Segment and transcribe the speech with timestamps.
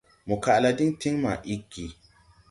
[0.27, 1.85] Mo kaʼ la diŋ tiŋ ma iggi.